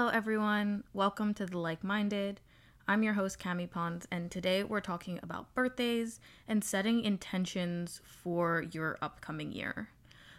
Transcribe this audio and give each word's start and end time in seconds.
Hello, 0.00 0.12
everyone. 0.12 0.82
Welcome 0.94 1.34
to 1.34 1.44
The 1.44 1.58
Like 1.58 1.84
Minded. 1.84 2.40
I'm 2.88 3.02
your 3.02 3.12
host, 3.12 3.38
Cami 3.38 3.70
Pons, 3.70 4.08
and 4.10 4.30
today 4.30 4.64
we're 4.64 4.80
talking 4.80 5.20
about 5.22 5.54
birthdays 5.54 6.20
and 6.48 6.64
setting 6.64 7.04
intentions 7.04 8.00
for 8.02 8.64
your 8.72 8.96
upcoming 9.02 9.52
year. 9.52 9.90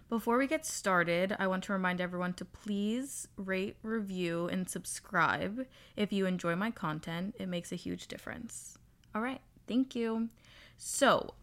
Before 0.09 0.39
we 0.39 0.47
get 0.47 0.65
started, 0.65 1.35
I 1.37 1.45
want 1.45 1.63
to 1.65 1.73
remind 1.73 2.01
everyone 2.01 2.33
to 2.33 2.43
please 2.43 3.27
rate, 3.37 3.75
review, 3.83 4.47
and 4.47 4.67
subscribe 4.67 5.67
if 5.95 6.11
you 6.11 6.25
enjoy 6.25 6.55
my 6.55 6.71
content. 6.71 7.35
It 7.37 7.47
makes 7.47 7.71
a 7.71 7.75
huge 7.75 8.07
difference. 8.07 8.79
All 9.13 9.21
right, 9.21 9.41
thank 9.67 9.93
you. 9.93 10.29
So, 10.79 11.35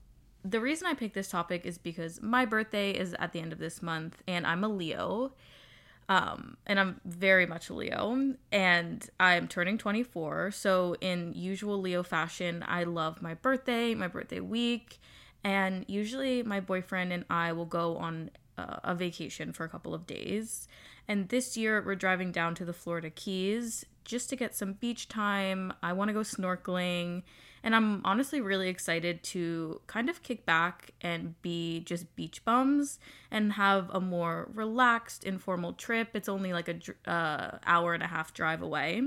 the 0.44 0.60
reason 0.60 0.88
I 0.88 0.94
picked 0.94 1.14
this 1.14 1.30
topic 1.30 1.64
is 1.64 1.78
because 1.78 2.20
my 2.20 2.44
birthday 2.44 2.90
is 2.90 3.14
at 3.20 3.32
the 3.32 3.38
end 3.38 3.52
of 3.52 3.60
this 3.60 3.80
month, 3.80 4.24
and 4.26 4.44
I'm 4.44 4.64
a 4.64 4.68
Leo. 4.68 5.34
Um, 6.08 6.56
and 6.66 6.80
I'm 6.80 7.00
very 7.04 7.44
much 7.44 7.70
Leo, 7.70 8.34
and 8.50 9.10
I'm 9.20 9.46
turning 9.46 9.76
24. 9.76 10.52
So, 10.52 10.96
in 11.02 11.34
usual 11.34 11.78
Leo 11.80 12.02
fashion, 12.02 12.64
I 12.66 12.84
love 12.84 13.20
my 13.20 13.34
birthday, 13.34 13.94
my 13.94 14.08
birthday 14.08 14.40
week, 14.40 15.00
and 15.44 15.84
usually 15.86 16.42
my 16.42 16.60
boyfriend 16.60 17.12
and 17.12 17.24
I 17.28 17.52
will 17.52 17.66
go 17.66 17.98
on 17.98 18.30
uh, 18.56 18.76
a 18.84 18.94
vacation 18.94 19.52
for 19.52 19.64
a 19.64 19.68
couple 19.68 19.94
of 19.94 20.06
days. 20.06 20.66
And 21.06 21.28
this 21.28 21.56
year, 21.56 21.82
we're 21.84 21.94
driving 21.94 22.32
down 22.32 22.54
to 22.56 22.64
the 22.64 22.72
Florida 22.72 23.10
Keys 23.10 23.84
just 24.08 24.28
to 24.30 24.36
get 24.36 24.56
some 24.56 24.72
beach 24.72 25.08
time. 25.08 25.72
I 25.82 25.92
want 25.92 26.08
to 26.08 26.14
go 26.14 26.20
snorkeling 26.20 27.22
and 27.62 27.74
I'm 27.74 28.00
honestly 28.04 28.40
really 28.40 28.68
excited 28.68 29.22
to 29.24 29.80
kind 29.86 30.08
of 30.08 30.22
kick 30.22 30.46
back 30.46 30.92
and 31.00 31.40
be 31.42 31.80
just 31.80 32.14
beach 32.16 32.44
bums 32.44 32.98
and 33.30 33.52
have 33.54 33.90
a 33.90 34.00
more 34.00 34.48
relaxed, 34.54 35.24
informal 35.24 35.72
trip. 35.72 36.10
It's 36.14 36.28
only 36.28 36.52
like 36.52 36.68
a 36.68 37.10
uh, 37.10 37.58
hour 37.66 37.94
and 37.94 38.02
a 38.02 38.06
half 38.06 38.32
drive 38.32 38.62
away. 38.62 39.02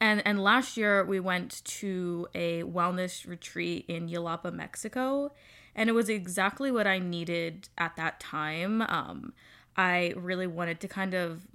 And 0.00 0.22
and 0.26 0.42
last 0.42 0.76
year 0.76 1.04
we 1.04 1.20
went 1.20 1.62
to 1.64 2.26
a 2.34 2.62
wellness 2.62 3.26
retreat 3.26 3.84
in 3.86 4.08
Yelapa, 4.08 4.52
Mexico, 4.52 5.32
and 5.74 5.88
it 5.88 5.92
was 5.92 6.08
exactly 6.08 6.72
what 6.72 6.86
I 6.86 6.98
needed 6.98 7.68
at 7.76 7.96
that 7.96 8.18
time. 8.18 8.82
Um, 8.82 9.34
I 9.76 10.14
really 10.16 10.46
wanted 10.46 10.80
to 10.80 10.88
kind 10.88 11.14
of 11.14 11.46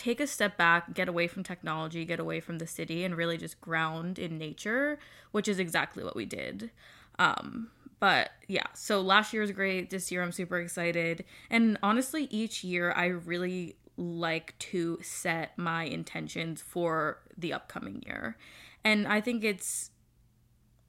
take 0.00 0.18
a 0.18 0.26
step 0.26 0.56
back, 0.56 0.94
get 0.94 1.08
away 1.08 1.26
from 1.26 1.42
technology, 1.42 2.06
get 2.06 2.18
away 2.18 2.40
from 2.40 2.56
the 2.56 2.66
city, 2.66 3.04
and 3.04 3.14
really 3.14 3.36
just 3.36 3.60
ground 3.60 4.18
in 4.18 4.38
nature, 4.38 4.98
which 5.30 5.46
is 5.46 5.58
exactly 5.58 6.02
what 6.02 6.16
we 6.16 6.24
did. 6.24 6.70
Um, 7.18 7.68
but 7.98 8.30
yeah, 8.48 8.66
so 8.72 9.02
last 9.02 9.34
year 9.34 9.42
was 9.42 9.52
great. 9.52 9.90
This 9.90 10.10
year 10.10 10.22
I'm 10.22 10.32
super 10.32 10.58
excited. 10.58 11.24
And 11.50 11.76
honestly, 11.82 12.28
each 12.30 12.64
year 12.64 12.92
I 12.92 13.06
really 13.06 13.76
like 13.98 14.58
to 14.58 14.98
set 15.02 15.58
my 15.58 15.84
intentions 15.84 16.62
for 16.62 17.18
the 17.36 17.52
upcoming 17.52 18.02
year. 18.06 18.38
And 18.82 19.06
I 19.06 19.20
think 19.20 19.44
it's 19.44 19.90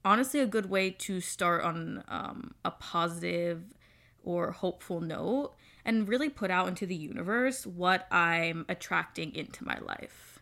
honestly 0.06 0.40
a 0.40 0.46
good 0.46 0.70
way 0.70 0.88
to 0.90 1.20
start 1.20 1.62
on 1.62 2.02
um, 2.08 2.54
a 2.64 2.70
positive 2.70 3.74
or 4.24 4.52
hopeful 4.52 5.02
note 5.02 5.52
and 5.84 6.08
really 6.08 6.28
put 6.28 6.50
out 6.50 6.68
into 6.68 6.86
the 6.86 6.94
universe 6.94 7.66
what 7.66 8.06
I'm 8.12 8.64
attracting 8.68 9.34
into 9.34 9.64
my 9.64 9.78
life. 9.80 10.40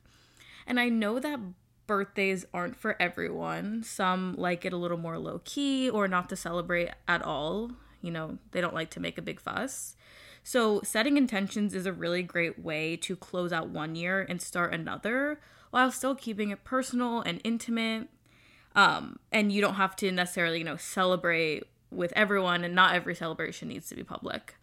And 0.67 0.79
I 0.79 0.89
know 0.89 1.19
that 1.19 1.41
birthdays 1.87 2.45
aren't 2.55 2.77
for 2.77 2.95
everyone. 3.01 3.83
Some 3.83 4.37
like 4.37 4.65
it 4.65 4.73
a 4.73 4.77
little 4.77 4.97
more 4.97 5.19
low 5.19 5.41
key 5.45 5.91
or 5.91 6.07
not 6.07 6.29
to 6.29 6.37
celebrate 6.37 6.91
at 7.09 7.23
all. 7.23 7.73
You 8.03 8.13
know, 8.13 8.39
they 8.53 8.61
don't 8.61 8.75
like 8.75 8.91
to 8.91 9.01
make 9.01 9.19
a 9.19 9.23
big 9.23 9.41
fuss. 9.41 9.97
So, 10.43 10.81
setting 10.83 11.17
intentions 11.17 11.75
is 11.75 11.87
a 11.87 11.93
really 11.93 12.23
great 12.23 12.59
way 12.59 12.97
to 12.99 13.17
close 13.17 13.53
out 13.53 13.69
one 13.69 13.95
year 13.95 14.25
and 14.27 14.41
start 14.41 14.73
another 14.73 15.41
while 15.71 15.91
still 15.91 16.15
keeping 16.15 16.51
it 16.51 16.65
personal 16.65 17.21
and 17.23 17.41
intimate. 17.45 18.09
Um, 18.75 19.19
and 19.33 19.51
you 19.53 19.61
don't 19.61 19.75
have 19.75 19.97
to 19.97 20.11
necessarily, 20.13 20.59
you 20.59 20.65
know, 20.65 20.77
celebrate 20.77 21.65
with 21.91 22.13
everyone, 22.15 22.63
and 22.63 22.75
not 22.75 22.95
every 22.95 23.15
celebration 23.15 23.69
needs 23.69 23.89
to 23.89 23.97
be 23.97 24.05
public. 24.05 24.55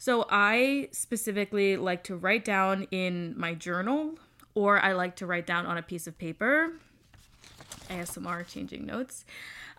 So 0.00 0.24
I 0.30 0.88
specifically 0.92 1.76
like 1.76 2.04
to 2.04 2.16
write 2.16 2.42
down 2.42 2.84
in 2.90 3.34
my 3.36 3.52
journal 3.52 4.14
or 4.54 4.82
I 4.82 4.94
like 4.94 5.16
to 5.16 5.26
write 5.26 5.44
down 5.46 5.66
on 5.66 5.76
a 5.76 5.82
piece 5.82 6.06
of 6.06 6.16
paper. 6.16 6.72
ASMR 7.90 8.48
changing 8.48 8.86
notes. 8.86 9.26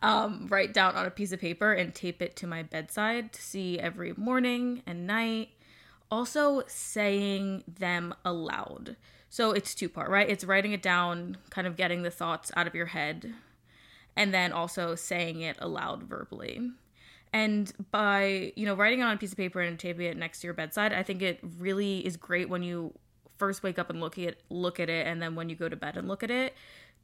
Um, 0.04 0.46
write 0.48 0.76
down 0.76 0.96
on 0.96 1.08
a 1.08 1.10
piece 1.10 1.32
of 1.32 1.42
paper 1.42 1.74
and 1.74 1.96
tape 1.96 2.22
it 2.22 2.36
to 2.36 2.46
my 2.46 2.62
bedside 2.62 3.34
to 3.34 3.42
see 3.42 3.80
every 3.80 4.14
morning 4.16 4.84
and 4.86 5.08
night. 5.08 5.50
Also, 6.12 6.62
saying 6.68 7.64
them 7.68 8.14
aloud. 8.24 8.98
So 9.28 9.54
it's 9.54 9.74
two 9.74 9.90
part, 9.90 10.12
right? 10.12 10.30
It's 10.30 10.44
writing 10.44 10.72
it 10.72 10.84
down, 10.84 11.38
kind 11.50 11.66
of 11.66 11.76
getting 11.76 12.04
the 12.04 12.12
thoughts 12.12 12.52
out 12.56 12.68
of 12.68 12.76
your 12.76 12.86
head, 12.86 13.34
and 14.16 14.32
then 14.32 14.52
also 14.52 14.94
saying 14.94 15.42
it 15.42 15.58
aloud 15.60 16.04
verbally. 16.04 16.70
And 17.34 17.72
by, 17.92 18.52
you 18.56 18.66
know, 18.66 18.76
writing 18.76 19.00
it 19.00 19.04
on 19.04 19.14
a 19.14 19.18
piece 19.18 19.32
of 19.32 19.38
paper 19.38 19.62
and 19.62 19.80
taping 19.80 20.06
it 20.06 20.18
next 20.18 20.42
to 20.42 20.48
your 20.48 20.54
bedside, 20.54 20.92
I 20.92 21.04
think 21.04 21.22
it 21.22 21.40
really 21.60 22.06
is 22.06 22.18
great 22.18 22.50
when 22.50 22.62
you 22.62 22.94
first 23.38 23.64
wake 23.64 23.80
up 23.80 23.90
and 23.90 24.00
look 24.00 24.20
at 24.20 24.38
look 24.50 24.80
at 24.80 24.88
it 24.88 25.08
and 25.08 25.20
then 25.20 25.34
when 25.34 25.50
you 25.50 25.56
go 25.56 25.68
to 25.68 25.76
bed 25.76 25.98
and 25.98 26.08
look 26.08 26.22
at 26.22 26.30
it 26.30 26.54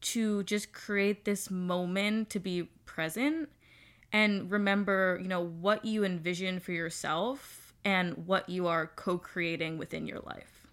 to 0.02 0.44
just 0.44 0.72
create 0.72 1.26
this 1.26 1.50
moment 1.50 2.30
to 2.30 2.40
be 2.40 2.70
present 2.86 3.50
and 4.14 4.52
remember, 4.52 5.20
you 5.22 5.28
know, 5.28 5.44
what 5.44 5.84
you 5.84 6.04
envision 6.04 6.60
for 6.60 6.72
yourself 6.72 7.74
and 7.84 8.28
what 8.28 8.48
you 8.50 8.68
are 8.68 8.88
co-creating 8.96 9.78
within 9.78 10.06
your 10.08 10.20
life. 10.20 10.68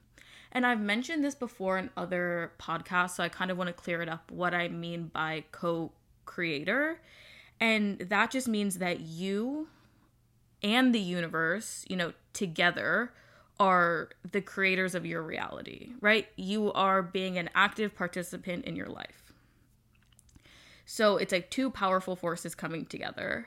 And 0.52 0.64
I've 0.64 0.80
mentioned 0.80 1.24
this 1.24 1.34
before 1.34 1.78
in 1.78 1.90
other 1.96 2.52
podcasts, 2.60 3.16
so 3.16 3.24
I 3.24 3.28
kind 3.28 3.50
of 3.50 3.58
want 3.58 3.68
to 3.68 3.72
clear 3.72 4.02
it 4.02 4.08
up 4.08 4.30
what 4.30 4.54
I 4.54 4.68
mean 4.68 5.08
by 5.12 5.44
co-creator 5.50 7.00
and 7.64 7.98
that 7.98 8.30
just 8.30 8.46
means 8.46 8.76
that 8.76 9.00
you 9.00 9.68
and 10.62 10.94
the 10.94 11.00
universe, 11.00 11.82
you 11.88 11.96
know, 11.96 12.12
together 12.34 13.10
are 13.58 14.10
the 14.32 14.42
creators 14.42 14.94
of 14.94 15.06
your 15.06 15.22
reality, 15.22 15.92
right? 16.02 16.26
You 16.36 16.74
are 16.74 17.02
being 17.02 17.38
an 17.38 17.48
active 17.54 17.96
participant 17.96 18.66
in 18.66 18.76
your 18.76 18.88
life. 18.88 19.32
So 20.84 21.16
it's 21.16 21.32
like 21.32 21.48
two 21.48 21.70
powerful 21.70 22.16
forces 22.16 22.54
coming 22.54 22.84
together. 22.84 23.46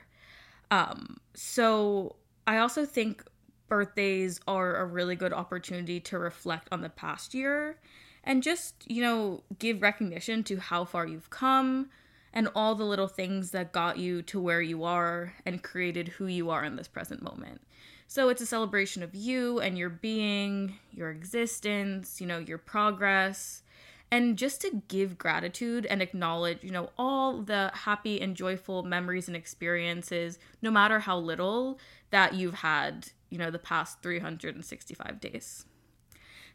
Um, 0.72 1.18
so 1.34 2.16
I 2.44 2.58
also 2.58 2.84
think 2.84 3.22
birthdays 3.68 4.40
are 4.48 4.74
a 4.78 4.84
really 4.84 5.14
good 5.14 5.32
opportunity 5.32 6.00
to 6.00 6.18
reflect 6.18 6.66
on 6.72 6.80
the 6.80 6.88
past 6.88 7.34
year 7.34 7.78
and 8.24 8.42
just, 8.42 8.74
you 8.84 9.00
know, 9.00 9.44
give 9.60 9.80
recognition 9.80 10.42
to 10.42 10.56
how 10.56 10.84
far 10.84 11.06
you've 11.06 11.30
come, 11.30 11.90
and 12.32 12.48
all 12.54 12.74
the 12.74 12.84
little 12.84 13.08
things 13.08 13.50
that 13.50 13.72
got 13.72 13.98
you 13.98 14.22
to 14.22 14.40
where 14.40 14.60
you 14.60 14.84
are 14.84 15.34
and 15.46 15.62
created 15.62 16.08
who 16.08 16.26
you 16.26 16.50
are 16.50 16.64
in 16.64 16.76
this 16.76 16.88
present 16.88 17.22
moment. 17.22 17.60
So 18.06 18.28
it's 18.28 18.40
a 18.40 18.46
celebration 18.46 19.02
of 19.02 19.14
you 19.14 19.60
and 19.60 19.76
your 19.76 19.90
being, 19.90 20.74
your 20.92 21.10
existence, 21.10 22.20
you 22.20 22.26
know, 22.26 22.38
your 22.38 22.58
progress, 22.58 23.62
and 24.10 24.38
just 24.38 24.62
to 24.62 24.82
give 24.88 25.18
gratitude 25.18 25.84
and 25.84 26.00
acknowledge, 26.00 26.64
you 26.64 26.70
know, 26.70 26.90
all 26.96 27.42
the 27.42 27.70
happy 27.74 28.20
and 28.20 28.34
joyful 28.34 28.82
memories 28.82 29.28
and 29.28 29.36
experiences, 29.36 30.38
no 30.62 30.70
matter 30.70 31.00
how 31.00 31.18
little 31.18 31.78
that 32.10 32.32
you've 32.34 32.54
had, 32.54 33.08
you 33.28 33.36
know, 33.36 33.50
the 33.50 33.58
past 33.58 34.00
365 34.02 35.20
days. 35.20 35.66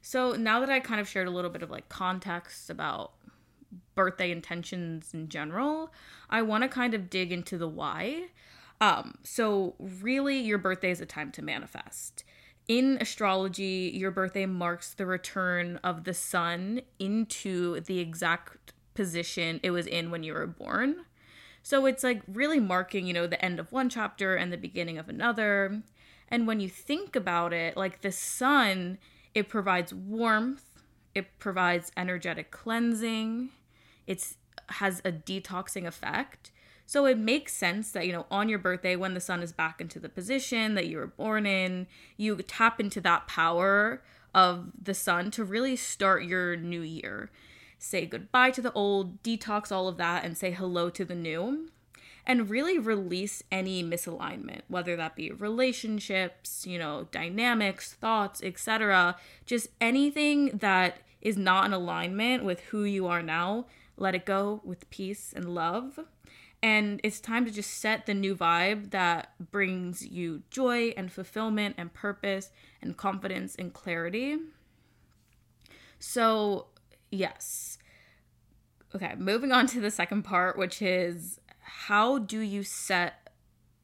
So 0.01 0.33
now 0.33 0.59
that 0.59 0.69
I 0.69 0.79
kind 0.79 0.99
of 0.99 1.07
shared 1.07 1.27
a 1.27 1.31
little 1.31 1.51
bit 1.51 1.61
of 1.61 1.69
like 1.69 1.87
context 1.87 2.69
about 2.71 3.11
birthday 3.95 4.31
intentions 4.31 5.13
in 5.13 5.29
general, 5.29 5.93
I 6.29 6.41
want 6.41 6.63
to 6.63 6.69
kind 6.69 6.93
of 6.93 7.09
dig 7.09 7.31
into 7.31 7.57
the 7.57 7.67
why. 7.67 8.25
Um, 8.81 9.15
so, 9.23 9.75
really, 9.79 10.39
your 10.39 10.57
birthday 10.57 10.91
is 10.91 10.99
a 10.99 11.05
time 11.05 11.31
to 11.33 11.41
manifest. 11.41 12.23
In 12.67 12.97
astrology, 12.99 13.91
your 13.93 14.11
birthday 14.11 14.45
marks 14.45 14.93
the 14.93 15.05
return 15.05 15.79
of 15.83 16.03
the 16.03 16.13
sun 16.13 16.81
into 16.99 17.79
the 17.81 17.99
exact 17.99 18.73
position 18.93 19.59
it 19.63 19.71
was 19.71 19.87
in 19.87 20.11
when 20.11 20.23
you 20.23 20.33
were 20.33 20.47
born. 20.47 21.05
So, 21.61 21.85
it's 21.85 22.03
like 22.03 22.23
really 22.27 22.59
marking, 22.59 23.07
you 23.07 23.13
know, 23.13 23.27
the 23.27 23.43
end 23.43 23.59
of 23.59 23.71
one 23.71 23.89
chapter 23.89 24.35
and 24.35 24.51
the 24.51 24.57
beginning 24.57 24.97
of 24.97 25.07
another. 25.07 25.81
And 26.27 26.47
when 26.47 26.59
you 26.59 26.67
think 26.67 27.15
about 27.15 27.53
it, 27.53 27.77
like 27.77 28.01
the 28.01 28.11
sun, 28.11 28.97
it 29.33 29.49
provides 29.49 29.93
warmth, 29.93 30.81
it 31.15 31.27
provides 31.39 31.91
energetic 31.95 32.51
cleansing, 32.51 33.49
it's 34.07 34.37
has 34.69 35.01
a 35.03 35.11
detoxing 35.11 35.85
effect. 35.85 36.51
So 36.85 37.05
it 37.05 37.17
makes 37.17 37.53
sense 37.53 37.91
that, 37.91 38.05
you 38.05 38.11
know, 38.11 38.25
on 38.29 38.49
your 38.49 38.59
birthday, 38.59 38.95
when 38.95 39.13
the 39.13 39.19
sun 39.21 39.41
is 39.41 39.53
back 39.53 39.79
into 39.79 39.99
the 39.99 40.09
position 40.09 40.75
that 40.75 40.87
you 40.87 40.97
were 40.97 41.07
born 41.07 41.45
in, 41.45 41.87
you 42.17 42.35
tap 42.37 42.79
into 42.79 42.99
that 43.01 43.27
power 43.27 44.03
of 44.33 44.71
the 44.81 44.93
sun 44.93 45.31
to 45.31 45.43
really 45.43 45.75
start 45.75 46.23
your 46.23 46.55
new 46.55 46.81
year. 46.81 47.29
Say 47.77 48.05
goodbye 48.05 48.51
to 48.51 48.61
the 48.61 48.73
old, 48.73 49.23
detox 49.23 49.71
all 49.71 49.87
of 49.87 49.97
that, 49.97 50.25
and 50.25 50.37
say 50.37 50.51
hello 50.51 50.89
to 50.89 51.05
the 51.05 51.15
new. 51.15 51.69
and 52.25 52.49
really 52.49 52.77
release 52.77 53.43
any 53.51 53.83
misalignment, 53.83 54.61
whether 54.67 54.95
that 54.95 55.15
be 55.15 55.31
relationships, 55.31 56.65
you 56.65 56.79
know, 56.79 57.07
dynamics, 57.11 57.93
thoughts, 57.93 58.41
etc. 58.43 59.17
Just 59.45 59.67
anything 59.81 60.57
that 60.57 60.99
is 61.21 61.37
not 61.37 61.65
in 61.65 61.73
alignment 61.73 62.43
with 62.43 62.61
who 62.61 62.83
you 62.83 63.07
are 63.07 63.21
now, 63.21 63.65
let 63.97 64.15
it 64.15 64.25
go 64.25 64.61
with 64.63 64.89
peace 64.89 65.33
and 65.35 65.53
love. 65.53 65.99
And 66.63 67.01
it's 67.03 67.19
time 67.19 67.43
to 67.43 67.51
just 67.51 67.71
set 67.73 68.05
the 68.05 68.13
new 68.13 68.35
vibe 68.35 68.91
that 68.91 69.33
brings 69.51 70.07
you 70.07 70.43
joy 70.49 70.93
and 70.95 71.11
fulfillment 71.11 71.75
and 71.77 71.93
purpose 71.93 72.51
and 72.81 72.95
confidence 72.95 73.53
and 73.55 73.73
clarity. 73.73 74.37
So, 75.99 76.67
yes. 77.11 77.77
Okay, 78.95 79.13
moving 79.17 79.51
on 79.51 79.67
to 79.67 79.81
the 79.81 79.91
second 79.91 80.23
part, 80.23 80.57
which 80.57 80.81
is 80.81 81.41
how 81.59 82.17
do 82.19 82.39
you 82.39 82.63
set 82.63 83.29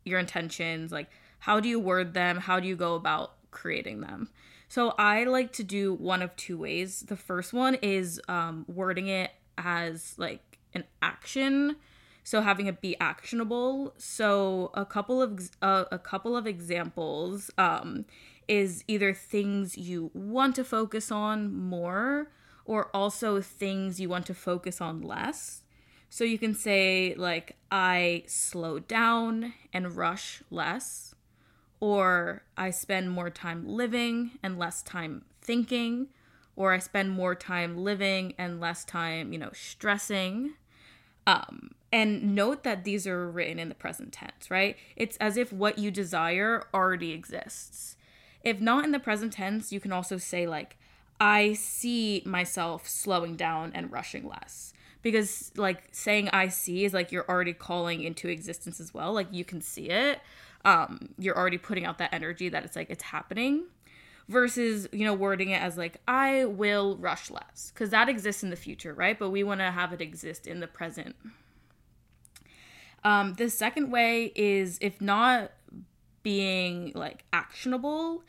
your 0.05 0.19
intentions? 0.19 0.91
Like, 0.91 1.09
how 1.39 1.59
do 1.59 1.67
you 1.67 1.79
word 1.79 2.13
them? 2.13 2.37
How 2.37 2.61
do 2.61 2.67
you 2.67 2.77
go 2.77 2.95
about 2.95 3.33
creating 3.51 3.99
them? 4.01 4.29
So, 4.69 4.93
I 4.97 5.25
like 5.25 5.51
to 5.53 5.65
do 5.65 5.93
one 5.93 6.21
of 6.21 6.33
two 6.37 6.57
ways. 6.57 7.01
The 7.01 7.17
first 7.17 7.51
one 7.51 7.75
is 7.75 8.21
um, 8.29 8.63
wording 8.69 9.07
it 9.07 9.31
as 9.59 10.15
like 10.17 10.59
an 10.73 10.83
action 11.01 11.75
so 12.29 12.41
having 12.41 12.67
it 12.67 12.79
be 12.79 12.95
actionable. 12.99 13.95
So 13.97 14.69
a 14.75 14.85
couple 14.85 15.19
of 15.19 15.49
uh, 15.63 15.85
a 15.91 15.97
couple 15.97 16.37
of 16.37 16.45
examples 16.45 17.49
um, 17.57 18.05
is 18.47 18.83
either 18.87 19.15
things 19.15 19.79
you 19.79 20.11
want 20.13 20.55
to 20.57 20.63
focus 20.63 21.11
on 21.11 21.51
more 21.51 22.29
or 22.65 22.95
also 22.95 23.41
things 23.41 23.99
you 23.99 24.09
want 24.09 24.27
to 24.27 24.35
focus 24.35 24.79
on 24.79 25.01
less. 25.01 25.63
So 26.07 26.23
you 26.23 26.37
can 26.37 26.53
say, 26.53 27.15
like, 27.17 27.55
I 27.71 28.25
slow 28.27 28.77
down 28.77 29.53
and 29.73 29.95
rush 29.95 30.43
less, 30.51 31.15
or 31.79 32.43
I 32.55 32.69
spend 32.69 33.09
more 33.09 33.31
time 33.31 33.67
living 33.67 34.31
and 34.43 34.59
less 34.59 34.83
time 34.83 35.25
thinking, 35.41 36.09
or 36.59 36.73
I 36.73 36.79
spend 36.79 37.11
more 37.11 37.35
time 37.35 37.77
living 37.77 38.33
and 38.37 38.59
less 38.59 38.83
time, 38.83 39.31
you 39.31 39.39
know, 39.39 39.51
stressing. 39.53 40.55
Um, 41.25 41.71
and 41.89 42.35
note 42.35 42.63
that 42.63 42.83
these 42.83 43.07
are 43.07 43.31
written 43.31 43.59
in 43.59 43.69
the 43.69 43.75
present 43.75 44.11
tense, 44.11 44.51
right? 44.51 44.75
It's 44.97 45.15
as 45.17 45.37
if 45.37 45.53
what 45.53 45.79
you 45.79 45.89
desire 45.89 46.67
already 46.73 47.13
exists. 47.13 47.95
If 48.43 48.59
not 48.59 48.83
in 48.83 48.91
the 48.91 48.99
present 48.99 49.31
tense, 49.31 49.71
you 49.71 49.79
can 49.79 49.93
also 49.93 50.17
say, 50.17 50.47
like, 50.47 50.75
I 51.21 51.53
see 51.53 52.23
myself 52.25 52.89
slowing 52.89 53.37
down 53.37 53.71
and 53.73 53.89
rushing 53.89 54.27
less 54.27 54.73
because 55.01 55.53
like 55.55 55.83
saying 55.93 56.29
I 56.29 56.49
see 56.49 56.83
is 56.83 56.93
like 56.93 57.11
you're 57.11 57.27
already 57.29 57.53
calling 57.53 58.03
into 58.03 58.27
existence 58.27 58.81
as 58.81 58.93
well. 58.93 59.13
Like 59.13 59.27
you 59.31 59.45
can 59.45 59.61
see 59.61 59.89
it. 59.89 60.19
Um, 60.65 61.09
you're 61.17 61.37
already 61.37 61.57
putting 61.57 61.85
out 61.85 61.99
that 61.99 62.13
energy 62.13 62.49
that 62.49 62.65
it's 62.65 62.75
like 62.75 62.89
it's 62.89 63.03
happening 63.03 63.63
versus 64.29 64.87
you 64.93 65.03
know 65.03 65.13
wording 65.13 65.49
it 65.49 65.61
as 65.61 65.77
like 65.77 65.97
i 66.07 66.45
will 66.45 66.95
rush 66.97 67.29
less 67.29 67.71
because 67.73 67.89
that 67.89 68.07
exists 68.07 68.43
in 68.43 68.49
the 68.49 68.55
future 68.55 68.93
right 68.93 69.19
but 69.19 69.29
we 69.29 69.43
want 69.43 69.59
to 69.59 69.69
have 69.71 69.91
it 69.91 69.99
exist 69.99 70.47
in 70.47 70.61
the 70.61 70.67
present 70.67 71.15
um, 73.03 73.33
the 73.35 73.49
second 73.49 73.91
way 73.91 74.31
is 74.35 74.77
if 74.81 75.01
not 75.01 75.51
being 76.21 76.91
like 76.95 77.23
actionable 77.33 78.23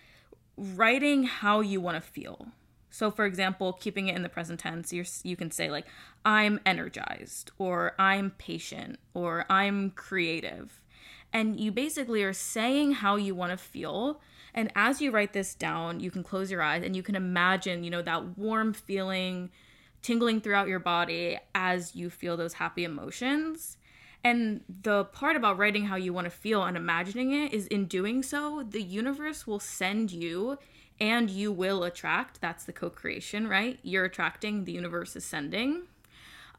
writing 0.56 1.24
how 1.24 1.60
you 1.60 1.80
want 1.80 1.96
to 1.96 2.00
feel 2.00 2.48
so, 2.90 3.10
for 3.10 3.24
example, 3.24 3.72
keeping 3.72 4.08
it 4.08 4.16
in 4.16 4.22
the 4.22 4.28
present 4.28 4.60
tense, 4.60 4.92
you 4.92 5.04
you 5.22 5.36
can 5.36 5.50
say 5.50 5.70
like 5.70 5.86
I'm 6.24 6.60
energized 6.66 7.52
or 7.56 7.94
I'm 7.98 8.32
patient 8.32 8.98
or 9.14 9.46
I'm 9.48 9.90
creative. 9.90 10.82
And 11.32 11.60
you 11.60 11.70
basically 11.70 12.24
are 12.24 12.32
saying 12.32 12.92
how 12.94 13.14
you 13.14 13.34
want 13.36 13.52
to 13.52 13.56
feel. 13.56 14.20
And 14.54 14.70
as 14.74 15.00
you 15.00 15.10
write 15.10 15.32
this 15.32 15.54
down, 15.54 16.00
you 16.00 16.10
can 16.10 16.22
close 16.22 16.50
your 16.50 16.62
eyes 16.62 16.82
and 16.82 16.96
you 16.96 17.02
can 17.02 17.14
imagine, 17.14 17.84
you 17.84 17.90
know, 17.90 18.02
that 18.02 18.38
warm 18.38 18.72
feeling 18.72 19.50
tingling 20.02 20.40
throughout 20.40 20.68
your 20.68 20.78
body 20.78 21.38
as 21.54 21.94
you 21.94 22.10
feel 22.10 22.36
those 22.36 22.54
happy 22.54 22.84
emotions. 22.84 23.76
And 24.22 24.62
the 24.82 25.04
part 25.04 25.36
about 25.36 25.58
writing 25.58 25.86
how 25.86 25.96
you 25.96 26.12
want 26.12 26.26
to 26.26 26.30
feel 26.30 26.62
and 26.64 26.76
imagining 26.76 27.32
it 27.32 27.52
is 27.52 27.66
in 27.66 27.86
doing 27.86 28.22
so, 28.22 28.64
the 28.68 28.82
universe 28.82 29.46
will 29.46 29.60
send 29.60 30.10
you 30.10 30.58
and 31.00 31.30
you 31.30 31.50
will 31.50 31.84
attract. 31.84 32.40
That's 32.40 32.64
the 32.64 32.72
co 32.72 32.90
creation, 32.90 33.48
right? 33.48 33.78
You're 33.82 34.04
attracting, 34.04 34.64
the 34.64 34.72
universe 34.72 35.16
is 35.16 35.24
sending. 35.24 35.84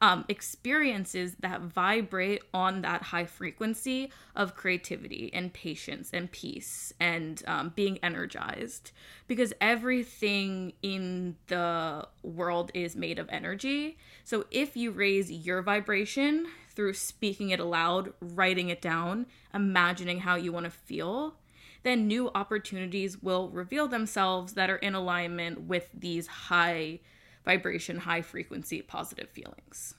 Um, 0.02 0.24
experiences 0.28 1.36
that 1.38 1.60
vibrate 1.60 2.42
on 2.52 2.82
that 2.82 3.02
high 3.02 3.24
frequency 3.24 4.10
of 4.34 4.56
creativity 4.56 5.30
and 5.32 5.52
patience 5.52 6.10
and 6.12 6.28
peace 6.32 6.92
and 6.98 7.40
um, 7.46 7.72
being 7.76 7.98
energized 8.02 8.90
because 9.28 9.52
everything 9.60 10.72
in 10.82 11.36
the 11.46 12.08
world 12.24 12.72
is 12.74 12.96
made 12.96 13.20
of 13.20 13.28
energy. 13.30 13.96
So 14.24 14.44
if 14.50 14.76
you 14.76 14.90
raise 14.90 15.30
your 15.30 15.62
vibration 15.62 16.48
through 16.74 16.94
speaking 16.94 17.50
it 17.50 17.60
aloud, 17.60 18.12
writing 18.20 18.70
it 18.70 18.82
down, 18.82 19.26
imagining 19.54 20.18
how 20.18 20.34
you 20.34 20.50
want 20.50 20.64
to 20.64 20.70
feel, 20.70 21.36
then 21.84 22.08
new 22.08 22.28
opportunities 22.34 23.22
will 23.22 23.50
reveal 23.50 23.86
themselves 23.86 24.54
that 24.54 24.68
are 24.68 24.76
in 24.78 24.96
alignment 24.96 25.60
with 25.62 25.88
these 25.94 26.26
high 26.26 26.98
vibration, 27.44 27.98
high 27.98 28.22
frequency 28.22 28.82
positive 28.82 29.28
feelings. 29.28 29.94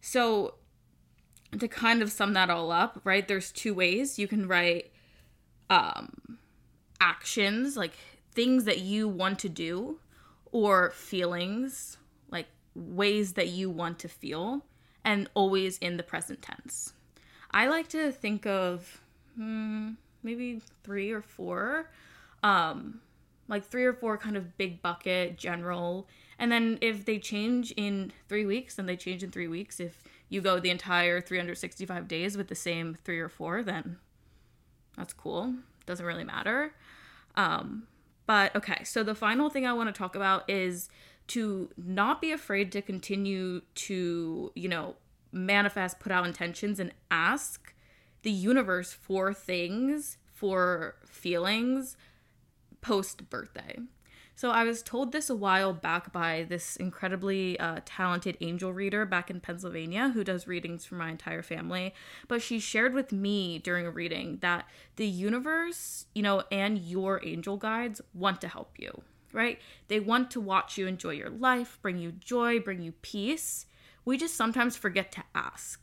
So, 0.00 0.54
to 1.58 1.68
kind 1.68 2.02
of 2.02 2.10
sum 2.10 2.32
that 2.32 2.50
all 2.50 2.72
up, 2.72 3.00
right, 3.04 3.26
there's 3.26 3.52
two 3.52 3.74
ways 3.74 4.18
you 4.18 4.26
can 4.26 4.48
write 4.48 4.90
um, 5.68 6.38
actions, 7.00 7.76
like 7.76 7.92
things 8.32 8.64
that 8.64 8.80
you 8.80 9.08
want 9.08 9.38
to 9.40 9.48
do, 9.48 9.98
or 10.50 10.90
feelings, 10.90 11.98
like 12.30 12.46
ways 12.74 13.34
that 13.34 13.48
you 13.48 13.70
want 13.70 13.98
to 14.00 14.08
feel, 14.08 14.64
and 15.04 15.28
always 15.34 15.78
in 15.78 15.96
the 15.96 16.02
present 16.02 16.40
tense. 16.42 16.94
I 17.50 17.66
like 17.68 17.88
to 17.88 18.10
think 18.12 18.46
of, 18.46 19.00
hmm, 19.36 19.90
maybe 20.22 20.62
three 20.84 21.12
or 21.12 21.22
four. 21.22 21.90
Um, 22.42 23.00
like 23.48 23.64
three 23.64 23.84
or 23.84 23.92
four 23.92 24.16
kind 24.16 24.36
of 24.36 24.56
big 24.56 24.82
bucket 24.82 25.36
general. 25.36 26.08
And 26.38 26.50
then 26.50 26.78
if 26.80 27.04
they 27.04 27.18
change 27.18 27.72
in 27.76 28.12
three 28.28 28.46
weeks, 28.46 28.76
then 28.76 28.86
they 28.86 28.96
change 28.96 29.22
in 29.22 29.30
three 29.30 29.48
weeks. 29.48 29.80
If 29.80 30.02
you 30.28 30.40
go 30.40 30.58
the 30.58 30.70
entire 30.70 31.20
365 31.20 32.08
days 32.08 32.36
with 32.36 32.48
the 32.48 32.54
same 32.54 32.96
three 33.04 33.20
or 33.20 33.28
four, 33.28 33.62
then 33.62 33.98
that's 34.96 35.12
cool. 35.12 35.54
Doesn't 35.86 36.04
really 36.04 36.24
matter. 36.24 36.74
Um, 37.36 37.84
but 38.26 38.54
okay, 38.54 38.84
so 38.84 39.02
the 39.02 39.14
final 39.14 39.50
thing 39.50 39.66
I 39.66 39.72
want 39.72 39.92
to 39.92 39.98
talk 39.98 40.14
about 40.14 40.48
is 40.48 40.88
to 41.28 41.70
not 41.76 42.20
be 42.20 42.32
afraid 42.32 42.72
to 42.72 42.82
continue 42.82 43.62
to, 43.74 44.52
you 44.54 44.68
know, 44.68 44.96
manifest, 45.32 45.98
put 45.98 46.12
out 46.12 46.26
intentions, 46.26 46.78
and 46.78 46.92
ask 47.10 47.74
the 48.22 48.30
universe 48.30 48.92
for 48.92 49.32
things, 49.32 50.18
for 50.32 50.96
feelings 51.06 51.96
post 52.82 53.30
birthday. 53.30 53.78
So 54.34 54.50
I 54.50 54.64
was 54.64 54.82
told 54.82 55.12
this 55.12 55.28
a 55.28 55.34
while 55.34 55.72
back 55.72 56.12
by 56.12 56.46
this 56.48 56.76
incredibly 56.76 57.60
uh, 57.60 57.80
talented 57.84 58.36
angel 58.40 58.72
reader 58.72 59.04
back 59.04 59.30
in 59.30 59.40
Pennsylvania 59.40 60.10
who 60.10 60.24
does 60.24 60.46
readings 60.46 60.84
for 60.84 60.94
my 60.94 61.10
entire 61.10 61.42
family. 61.42 61.94
But 62.28 62.42
she 62.42 62.58
shared 62.58 62.94
with 62.94 63.12
me 63.12 63.58
during 63.58 63.86
a 63.86 63.90
reading 63.90 64.38
that 64.40 64.66
the 64.96 65.06
universe, 65.06 66.06
you 66.14 66.22
know, 66.22 66.44
and 66.50 66.78
your 66.78 67.20
angel 67.24 67.56
guides 67.56 68.00
want 68.14 68.40
to 68.40 68.48
help 68.48 68.78
you, 68.78 69.02
right? 69.32 69.60
They 69.88 70.00
want 70.00 70.30
to 70.32 70.40
watch 70.40 70.78
you 70.78 70.86
enjoy 70.86 71.12
your 71.12 71.30
life, 71.30 71.78
bring 71.82 71.98
you 71.98 72.12
joy, 72.12 72.58
bring 72.58 72.82
you 72.82 72.92
peace. 73.02 73.66
We 74.04 74.16
just 74.16 74.34
sometimes 74.34 74.76
forget 74.76 75.12
to 75.12 75.24
ask 75.34 75.81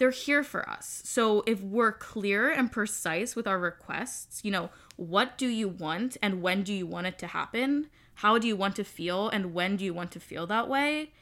they're 0.00 0.10
here 0.10 0.42
for 0.42 0.66
us. 0.66 1.02
So 1.04 1.44
if 1.46 1.60
we're 1.60 1.92
clear 1.92 2.50
and 2.50 2.72
precise 2.72 3.36
with 3.36 3.46
our 3.46 3.58
requests, 3.58 4.42
you 4.42 4.50
know, 4.50 4.70
what 4.96 5.36
do 5.36 5.46
you 5.46 5.68
want 5.68 6.16
and 6.22 6.40
when 6.40 6.62
do 6.62 6.72
you 6.72 6.86
want 6.86 7.06
it 7.06 7.18
to 7.18 7.26
happen? 7.26 7.90
How 8.14 8.38
do 8.38 8.48
you 8.48 8.56
want 8.56 8.76
to 8.76 8.84
feel 8.84 9.28
and 9.28 9.52
when 9.52 9.76
do 9.76 9.84
you 9.84 9.92
want 9.92 10.10
to 10.12 10.18
feel 10.18 10.46
that 10.46 10.70
way? 10.70 11.12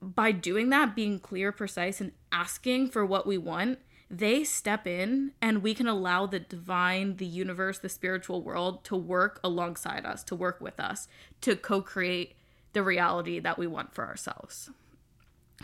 By 0.00 0.30
doing 0.30 0.70
that, 0.70 0.94
being 0.94 1.18
clear, 1.18 1.50
precise, 1.50 2.00
and 2.00 2.12
asking 2.30 2.90
for 2.90 3.04
what 3.04 3.26
we 3.26 3.38
want, 3.38 3.80
they 4.08 4.44
step 4.44 4.86
in 4.86 5.32
and 5.42 5.60
we 5.60 5.74
can 5.74 5.88
allow 5.88 6.26
the 6.26 6.38
divine, 6.38 7.16
the 7.16 7.26
universe, 7.26 7.80
the 7.80 7.88
spiritual 7.88 8.40
world 8.40 8.84
to 8.84 8.94
work 8.94 9.40
alongside 9.42 10.06
us, 10.06 10.22
to 10.22 10.36
work 10.36 10.60
with 10.60 10.78
us, 10.78 11.08
to 11.40 11.56
co 11.56 11.82
create 11.82 12.36
the 12.72 12.84
reality 12.84 13.40
that 13.40 13.58
we 13.58 13.66
want 13.66 13.92
for 13.92 14.06
ourselves. 14.06 14.70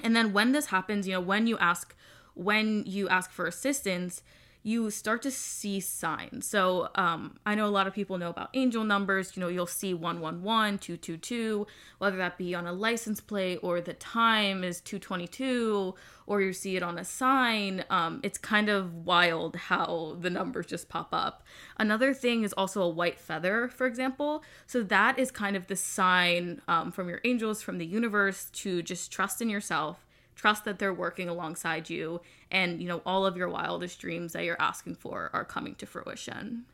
And 0.03 0.17
then 0.17 0.33
when 0.33 0.51
this 0.51 0.67
happens, 0.67 1.07
you 1.07 1.13
know, 1.13 1.21
when 1.21 1.47
you 1.47 1.57
ask 1.59 1.95
when 2.35 2.85
you 2.87 3.09
ask 3.09 3.31
for 3.31 3.47
assistance, 3.47 4.23
you 4.65 4.91
start 4.91 5.23
to 5.23 5.31
see 5.31 5.81
signs. 5.81 6.47
So 6.47 6.89
um, 6.95 7.37
I 7.45 7.57
know 7.57 7.67
a 7.67 7.69
lot 7.69 7.89
of 7.89 7.95
people 7.95 8.17
know 8.17 8.31
about 8.31 8.51
angel 8.55 8.85
numbers. 8.85 9.37
You 9.37 9.41
know, 9.41 9.49
you'll 9.49 9.67
see 9.67 9.93
111, 9.93 10.79
222, 10.79 11.67
whether 11.99 12.17
that 12.19 12.39
be 12.39 12.55
on 12.55 12.67
a 12.67 12.73
license 12.73 13.21
plate 13.21 13.59
or 13.63 13.81
the 13.81 13.95
time 13.95 14.63
is 14.63 14.81
222 14.81 15.95
or 16.27 16.41
you 16.41 16.53
see 16.53 16.77
it 16.77 16.83
on 16.83 16.97
a 16.97 17.05
sign. 17.05 17.85
Um, 17.91 18.21
it's 18.23 18.39
kind 18.39 18.69
of 18.69 19.05
wild 19.05 19.57
how 19.57 20.17
the 20.21 20.31
numbers 20.31 20.67
just 20.67 20.89
pop 20.89 21.09
up. 21.11 21.43
Another 21.77 22.15
thing 22.15 22.45
is 22.45 22.53
also 22.53 22.83
a 22.83 22.89
white 22.89 23.19
feather, 23.19 23.69
for 23.69 23.87
example. 23.87 24.45
So 24.69 24.85
that 24.85 25.19
is 25.19 25.33
kind 25.33 25.57
of 25.57 25.67
the 25.67 25.77
sign 25.77 26.63
um, 26.69 26.93
from 26.93 27.09
your 27.09 27.21
angels, 27.25 27.63
from 27.63 27.79
the 27.79 27.87
universe 27.87 28.45
to 28.53 28.81
just 28.81 29.11
trust 29.11 29.43
in 29.43 29.51
yourself 29.51 30.07
trust 30.35 30.65
that 30.65 30.79
they're 30.79 30.95
working 30.95 31.29
alongside 31.29 31.91
you 31.91 32.21
and 32.51 32.81
you 32.81 32.89
know 32.89 33.03
all 33.05 33.27
of 33.27 33.37
your 33.37 33.49
wildest 33.49 33.99
dreams 33.99 34.33
that 34.33 34.45
you're 34.45 34.61
asking 34.61 34.95
for 34.95 35.31
are 35.33 35.45
coming 35.45 35.75
to 35.75 35.87
fruition 35.87 36.65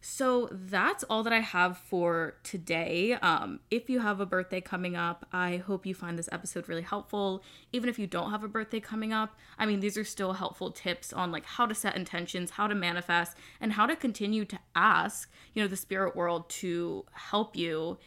so 0.00 0.48
that's 0.52 1.04
all 1.04 1.22
that 1.24 1.32
I 1.32 1.40
have 1.40 1.78
for 1.78 2.36
today. 2.44 3.14
Um, 3.14 3.60
if 3.70 3.90
you 3.90 3.98
have 4.00 4.20
a 4.20 4.26
birthday 4.26 4.60
coming 4.60 4.94
up, 4.94 5.26
I 5.32 5.56
hope 5.56 5.84
you 5.84 5.94
find 5.94 6.18
this 6.18 6.28
episode 6.30 6.68
really 6.68 6.82
helpful. 6.82 7.42
Even 7.72 7.88
if 7.88 7.98
you 7.98 8.06
don't 8.06 8.30
have 8.30 8.44
a 8.44 8.48
birthday 8.48 8.78
coming 8.78 9.12
up, 9.12 9.36
I 9.58 9.66
mean, 9.66 9.80
these 9.80 9.96
are 9.96 10.04
still 10.04 10.34
helpful 10.34 10.70
tips 10.70 11.12
on 11.12 11.32
like 11.32 11.44
how 11.44 11.66
to 11.66 11.74
set 11.74 11.96
intentions, 11.96 12.52
how 12.52 12.68
to 12.68 12.74
manifest, 12.74 13.36
and 13.60 13.72
how 13.72 13.86
to 13.86 13.96
continue 13.96 14.44
to 14.44 14.58
ask, 14.76 15.28
you 15.54 15.62
know, 15.62 15.68
the 15.68 15.76
spirit 15.76 16.14
world 16.14 16.48
to 16.50 17.04
help 17.12 17.56
you 17.56 17.98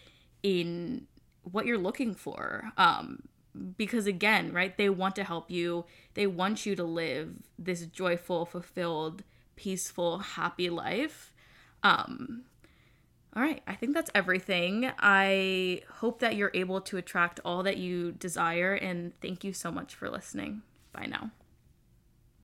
in 0.41 1.07
what 1.43 1.65
you're 1.65 1.77
looking 1.77 2.13
for. 2.13 2.71
Um, 2.77 3.23
because 3.77 4.05
again, 4.07 4.53
right, 4.53 4.77
they 4.77 4.89
want 4.89 5.15
to 5.15 5.23
help 5.23 5.49
you. 5.49 5.85
They 6.13 6.27
want 6.27 6.65
you 6.65 6.75
to 6.75 6.83
live 6.83 7.35
this 7.57 7.85
joyful, 7.85 8.45
fulfilled, 8.45 9.23
peaceful, 9.55 10.19
happy 10.19 10.69
life. 10.69 11.33
Um 11.83 12.43
all 13.35 13.43
right, 13.43 13.61
I 13.67 13.75
think 13.75 13.93
that's 13.93 14.09
everything. 14.15 14.91
I 14.97 15.81
hope 15.97 16.19
that 16.19 16.35
you're 16.35 16.51
able 16.55 16.81
to 16.81 16.97
attract 16.97 17.39
all 17.45 17.61
that 17.63 17.77
you 17.77 18.11
desire 18.13 18.73
and 18.73 19.13
thank 19.21 19.43
you 19.43 19.53
so 19.53 19.71
much 19.71 19.93
for 19.93 20.09
listening. 20.09 20.63
Bye 20.93 21.05
now. 21.05 21.29